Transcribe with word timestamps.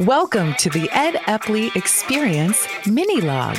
Welcome 0.00 0.54
to 0.54 0.70
the 0.70 0.90
Ed 0.90 1.14
Epley 1.28 1.74
Experience 1.76 2.66
Mini 2.84 3.20
Log. 3.20 3.56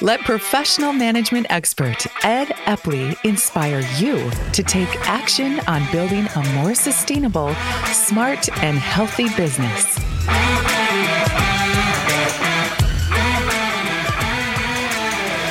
Let 0.00 0.18
professional 0.22 0.92
management 0.92 1.46
expert 1.50 2.04
Ed 2.24 2.48
Epley 2.66 3.16
inspire 3.24 3.78
you 3.96 4.28
to 4.54 4.64
take 4.64 4.88
action 5.08 5.60
on 5.68 5.88
building 5.92 6.26
a 6.34 6.42
more 6.54 6.74
sustainable, 6.74 7.54
smart, 7.92 8.48
and 8.60 8.76
healthy 8.76 9.28
business. 9.36 9.94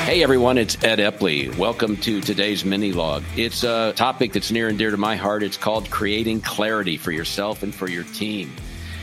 Hey 0.05 0.23
everyone, 0.23 0.57
it's 0.57 0.75
Ed 0.83 0.99
Epley. 0.99 1.57
Welcome 1.57 1.95
to 2.01 2.19
today's 2.19 2.65
mini 2.65 2.91
log. 2.91 3.23
It's 3.37 3.63
a 3.63 3.93
topic 3.95 4.33
that's 4.33 4.51
near 4.51 4.67
and 4.67 4.77
dear 4.77 4.91
to 4.91 4.97
my 4.97 5.15
heart. 5.15 5.41
It's 5.41 5.55
called 5.55 5.89
creating 5.89 6.41
clarity 6.41 6.97
for 6.97 7.13
yourself 7.13 7.63
and 7.63 7.73
for 7.73 7.87
your 7.87 8.03
team 8.03 8.51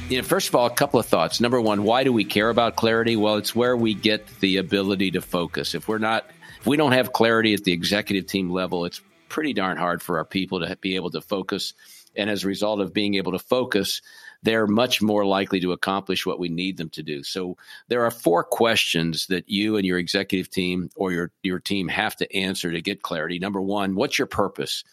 you 0.08 0.18
know, 0.18 0.22
first 0.22 0.48
of 0.48 0.54
all, 0.54 0.66
a 0.66 0.70
couple 0.70 1.00
of 1.00 1.06
thoughts. 1.06 1.40
Number 1.40 1.60
one, 1.60 1.82
why 1.82 2.04
do 2.04 2.12
we 2.12 2.24
care 2.24 2.50
about 2.50 2.76
clarity? 2.76 3.16
Well, 3.16 3.36
it's 3.36 3.54
where 3.54 3.76
we 3.76 3.94
get 3.94 4.27
the 4.40 4.58
ability 4.58 5.12
to 5.12 5.20
focus. 5.20 5.74
If 5.74 5.88
we're 5.88 5.98
not, 5.98 6.28
if 6.60 6.66
we 6.66 6.77
don't 6.77 6.92
have 6.92 7.12
clarity 7.12 7.54
at 7.54 7.64
the 7.64 7.72
executive 7.72 8.27
team 8.27 8.50
level, 8.50 8.84
it's 8.84 9.00
pretty 9.28 9.54
darn 9.54 9.78
hard 9.78 10.02
for 10.02 10.18
our 10.18 10.24
people 10.24 10.60
to 10.60 10.77
be 10.77 10.96
able 10.96 11.10
to 11.10 11.20
focus. 11.20 11.72
And 12.16 12.28
as 12.28 12.44
a 12.44 12.48
result 12.48 12.80
of 12.80 12.92
being 12.92 13.14
able 13.14 13.32
to 13.32 13.38
focus, 13.38 14.02
they're 14.42 14.66
much 14.66 15.00
more 15.00 15.24
likely 15.24 15.58
to 15.60 15.72
accomplish 15.72 16.27
what 16.27 16.38
we 16.38 16.50
need 16.50 16.77
them 16.77 16.91
to 16.91 17.02
do. 17.02 17.22
So 17.22 17.56
there 17.88 18.05
are 18.05 18.10
four 18.10 18.44
questions 18.44 19.27
that 19.28 19.48
you 19.48 19.77
and 19.77 19.86
your 19.86 19.98
executive 19.98 20.50
team 20.50 20.91
or 20.96 21.12
your, 21.12 21.30
your 21.42 21.60
team 21.60 21.88
have 21.88 22.14
to 22.16 22.36
answer 22.36 22.70
to 22.70 22.82
get 22.82 23.02
clarity. 23.02 23.38
Number 23.38 23.60
one, 23.60 23.94
what's 23.94 24.18
your 24.18 24.27
purpose? 24.27 24.84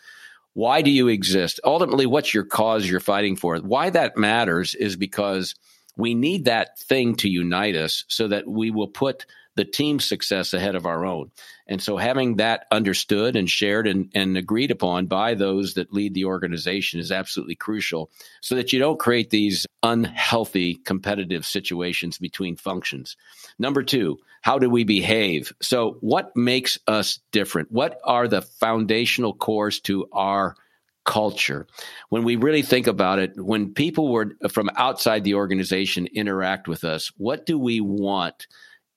Why 0.54 0.82
do 0.82 0.92
you 0.92 1.08
exist? 1.08 1.60
Ultimately, 1.64 2.06
what's 2.06 2.34
your 2.34 2.44
cause 2.44 2.90
you're 2.90 3.00
fighting 3.00 3.36
for? 3.36 3.58
Why 3.58 3.90
that 3.90 4.18
matters 4.18 4.76
is 4.76 4.96
because 4.96 5.56
we 5.98 6.14
need 6.14 6.46
that 6.46 6.78
thing 6.80 7.16
to 7.16 7.30
unite 7.30 7.76
us 7.76 8.06
so 8.08 8.28
that 8.28 8.48
we 8.48 8.72
will 8.72 8.88
put 8.88 9.26
the 9.56 9.66
team's 9.66 10.06
success 10.06 10.54
ahead 10.54 10.76
of 10.76 10.86
our 10.86 11.06
own. 11.06 11.32
And 11.68 11.82
so 11.82 11.98
having 11.98 12.38
that 12.38 12.66
understood 12.72 13.36
and 13.36 13.50
shared 13.50 13.88
and, 13.88 14.10
and 14.16 14.38
agreed 14.38 14.72
upon 14.72 15.08
by 15.08 15.34
those 15.34 15.74
that 15.76 15.94
lead 15.94 16.14
the 16.14 16.26
organization 16.26 17.00
is 17.00 17.12
absolutely 17.12 17.56
crucial 17.56 18.10
so 18.42 18.56
that 18.56 18.72
you 18.72 18.80
don't 18.80 19.00
create 19.00 19.30
these 19.30 19.68
unhealthy 19.84 20.76
competitive 20.76 21.46
situations 21.46 22.18
between 22.18 22.56
functions. 22.56 23.18
Number 23.60 23.84
two, 23.84 24.18
how 24.42 24.58
do 24.58 24.70
we 24.70 24.84
behave? 24.84 25.54
So 25.62 25.98
what 26.02 26.36
makes 26.36 26.80
us 26.88 27.20
different? 27.32 27.72
What 27.72 28.00
are 28.04 28.28
the 28.28 28.42
foundational 28.42 29.34
cores 29.34 29.80
to 29.82 30.08
our 30.12 30.56
culture. 31.04 31.68
When 32.10 32.24
we 32.24 32.36
really 32.36 32.62
think 32.62 32.88
about 32.88 33.20
it, 33.20 33.34
when 33.36 33.74
people 33.74 34.12
were 34.12 34.36
from 34.50 34.70
outside 34.76 35.24
the 35.24 35.36
organization 35.36 36.08
interact 36.14 36.68
with 36.68 36.84
us, 36.84 37.12
what 37.18 37.46
do 37.46 37.58
we 37.58 37.82
want 37.82 38.48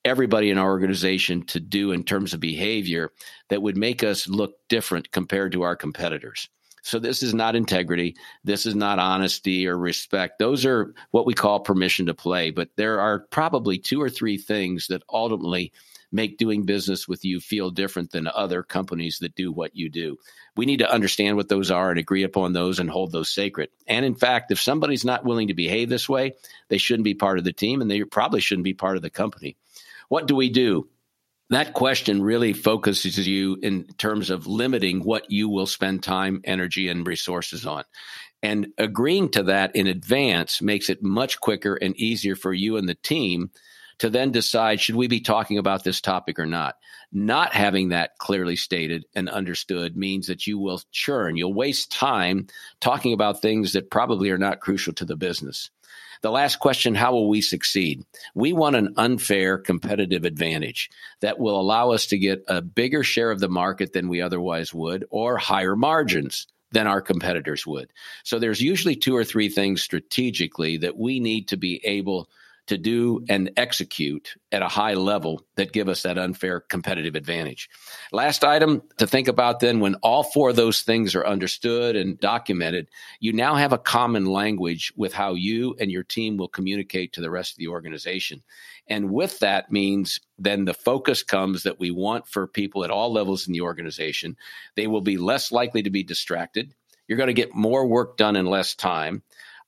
everybody 0.04 0.50
in 0.50 0.58
our 0.58 0.70
organization 0.70 1.44
to 1.46 1.60
do 1.60 1.92
in 1.92 2.04
terms 2.04 2.34
of 2.34 2.40
behavior 2.40 3.10
that 3.48 3.62
would 3.62 3.76
make 3.76 4.02
us 4.04 4.28
look 4.28 4.56
different 4.68 5.10
compared 5.12 5.52
to 5.52 5.62
our 5.62 5.76
competitors. 5.76 6.48
So 6.82 6.98
this 6.98 7.22
is 7.22 7.32
not 7.32 7.56
integrity. 7.56 8.14
This 8.44 8.66
is 8.66 8.74
not 8.74 8.98
honesty 8.98 9.66
or 9.66 9.78
respect. 9.78 10.38
Those 10.38 10.66
are 10.66 10.94
what 11.12 11.24
we 11.24 11.32
call 11.32 11.60
permission 11.60 12.04
to 12.06 12.14
play. 12.14 12.50
But 12.50 12.68
there 12.76 13.00
are 13.00 13.20
probably 13.30 13.78
two 13.78 14.02
or 14.02 14.10
three 14.10 14.36
things 14.36 14.88
that 14.88 15.02
ultimately 15.10 15.72
make 16.12 16.36
doing 16.36 16.64
business 16.64 17.08
with 17.08 17.24
you 17.24 17.40
feel 17.40 17.70
different 17.70 18.10
than 18.12 18.28
other 18.28 18.62
companies 18.62 19.18
that 19.18 19.34
do 19.34 19.50
what 19.50 19.74
you 19.74 19.88
do. 19.88 20.16
We 20.56 20.66
need 20.66 20.78
to 20.78 20.92
understand 20.92 21.36
what 21.36 21.48
those 21.48 21.70
are 21.70 21.90
and 21.90 21.98
agree 21.98 22.22
upon 22.22 22.52
those 22.52 22.78
and 22.78 22.90
hold 22.90 23.12
those 23.12 23.32
sacred. 23.32 23.70
And 23.88 24.04
in 24.04 24.14
fact, 24.14 24.52
if 24.52 24.60
somebody's 24.60 25.06
not 25.06 25.24
willing 25.24 25.48
to 25.48 25.54
behave 25.54 25.88
this 25.88 26.08
way, 26.08 26.34
they 26.68 26.78
shouldn't 26.78 27.04
be 27.04 27.14
part 27.14 27.38
of 27.38 27.44
the 27.44 27.52
team 27.52 27.80
and 27.80 27.90
they 27.90 28.04
probably 28.04 28.40
shouldn't 28.40 28.64
be 28.64 28.74
part 28.74 28.96
of 28.96 29.02
the 29.02 29.10
company. 29.10 29.56
What 30.08 30.26
do 30.26 30.34
we 30.34 30.48
do? 30.50 30.88
That 31.50 31.74
question 31.74 32.22
really 32.22 32.52
focuses 32.52 33.28
you 33.28 33.58
in 33.62 33.84
terms 33.98 34.30
of 34.30 34.46
limiting 34.46 35.00
what 35.00 35.30
you 35.30 35.48
will 35.48 35.66
spend 35.66 36.02
time, 36.02 36.40
energy, 36.44 36.88
and 36.88 37.06
resources 37.06 37.66
on. 37.66 37.84
And 38.42 38.68
agreeing 38.78 39.30
to 39.30 39.44
that 39.44 39.76
in 39.76 39.86
advance 39.86 40.62
makes 40.62 40.88
it 40.88 41.02
much 41.02 41.40
quicker 41.40 41.74
and 41.74 41.96
easier 41.96 42.34
for 42.34 42.52
you 42.52 42.76
and 42.76 42.88
the 42.88 42.94
team 42.94 43.50
to 43.98 44.10
then 44.10 44.32
decide 44.32 44.80
should 44.80 44.96
we 44.96 45.06
be 45.06 45.20
talking 45.20 45.58
about 45.58 45.84
this 45.84 46.00
topic 46.00 46.38
or 46.38 46.46
not. 46.46 46.76
Not 47.12 47.52
having 47.52 47.90
that 47.90 48.18
clearly 48.18 48.56
stated 48.56 49.04
and 49.14 49.28
understood 49.28 49.96
means 49.96 50.26
that 50.26 50.46
you 50.46 50.58
will 50.58 50.82
churn, 50.90 51.36
you'll 51.36 51.54
waste 51.54 51.92
time 51.92 52.48
talking 52.80 53.12
about 53.12 53.40
things 53.40 53.74
that 53.74 53.90
probably 53.90 54.30
are 54.30 54.38
not 54.38 54.60
crucial 54.60 54.92
to 54.94 55.04
the 55.04 55.16
business. 55.16 55.70
The 56.24 56.30
last 56.30 56.58
question 56.58 56.94
how 56.94 57.12
will 57.12 57.28
we 57.28 57.42
succeed? 57.42 58.02
We 58.34 58.54
want 58.54 58.76
an 58.76 58.94
unfair 58.96 59.58
competitive 59.58 60.24
advantage 60.24 60.88
that 61.20 61.38
will 61.38 61.60
allow 61.60 61.90
us 61.90 62.06
to 62.06 62.16
get 62.16 62.42
a 62.48 62.62
bigger 62.62 63.02
share 63.02 63.30
of 63.30 63.40
the 63.40 63.48
market 63.50 63.92
than 63.92 64.08
we 64.08 64.22
otherwise 64.22 64.72
would 64.72 65.04
or 65.10 65.36
higher 65.36 65.76
margins 65.76 66.46
than 66.72 66.86
our 66.86 67.02
competitors 67.02 67.66
would. 67.66 67.92
So 68.22 68.38
there's 68.38 68.62
usually 68.62 68.96
two 68.96 69.14
or 69.14 69.22
three 69.22 69.50
things 69.50 69.82
strategically 69.82 70.78
that 70.78 70.96
we 70.96 71.20
need 71.20 71.46
to 71.48 71.58
be 71.58 71.82
able 71.84 72.30
to 72.66 72.78
do 72.78 73.24
and 73.28 73.50
execute 73.56 74.34
at 74.52 74.62
a 74.62 74.68
high 74.68 74.94
level 74.94 75.44
that 75.56 75.72
give 75.72 75.88
us 75.88 76.02
that 76.02 76.18
unfair 76.18 76.60
competitive 76.60 77.14
advantage. 77.14 77.68
Last 78.12 78.44
item 78.44 78.82
to 78.98 79.06
think 79.06 79.28
about 79.28 79.60
then 79.60 79.80
when 79.80 79.96
all 79.96 80.22
four 80.22 80.50
of 80.50 80.56
those 80.56 80.82
things 80.82 81.14
are 81.14 81.26
understood 81.26 81.96
and 81.96 82.18
documented, 82.18 82.88
you 83.20 83.32
now 83.32 83.54
have 83.54 83.72
a 83.72 83.78
common 83.78 84.26
language 84.26 84.92
with 84.96 85.12
how 85.12 85.34
you 85.34 85.76
and 85.78 85.90
your 85.90 86.02
team 86.02 86.36
will 86.36 86.48
communicate 86.48 87.12
to 87.12 87.20
the 87.20 87.30
rest 87.30 87.52
of 87.52 87.58
the 87.58 87.68
organization. 87.68 88.42
And 88.88 89.10
with 89.10 89.38
that 89.40 89.70
means 89.70 90.20
then 90.38 90.64
the 90.64 90.74
focus 90.74 91.22
comes 91.22 91.62
that 91.62 91.78
we 91.78 91.90
want 91.90 92.26
for 92.26 92.46
people 92.46 92.84
at 92.84 92.90
all 92.90 93.12
levels 93.12 93.46
in 93.46 93.52
the 93.52 93.60
organization. 93.60 94.36
They 94.76 94.86
will 94.86 95.00
be 95.00 95.16
less 95.16 95.52
likely 95.52 95.82
to 95.82 95.90
be 95.90 96.02
distracted. 96.02 96.74
You're 97.08 97.18
going 97.18 97.28
to 97.28 97.34
get 97.34 97.54
more 97.54 97.86
work 97.86 98.16
done 98.16 98.36
in 98.36 98.46
less 98.46 98.74
time. 98.74 99.22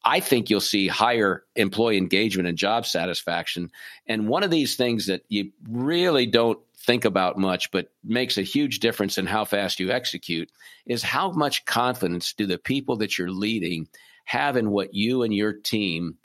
I 0.04 0.20
think 0.20 0.50
you'll 0.50 0.60
see 0.60 0.86
higher 0.86 1.44
employee 1.56 1.96
engagement 1.96 2.48
and 2.48 2.56
job 2.56 2.86
satisfaction. 2.86 3.70
And 4.06 4.28
one 4.28 4.44
of 4.44 4.50
these 4.50 4.76
things 4.76 5.06
that 5.06 5.22
you 5.28 5.50
really 5.68 6.26
don't 6.26 6.58
think 6.78 7.04
about 7.04 7.38
much, 7.38 7.70
but 7.72 7.90
makes 8.04 8.38
a 8.38 8.42
huge 8.42 8.78
difference 8.78 9.18
in 9.18 9.26
how 9.26 9.44
fast 9.44 9.80
you 9.80 9.90
execute 9.90 10.50
is 10.86 11.02
how 11.02 11.32
much 11.32 11.64
confidence 11.64 12.32
do 12.32 12.46
the 12.46 12.58
people 12.58 12.96
that 12.96 13.18
you're 13.18 13.30
leading 13.30 13.88
have 14.24 14.56
in 14.56 14.70
what 14.70 14.94
you 14.94 15.22
and 15.22 15.34
your 15.34 15.52
team 15.52 16.16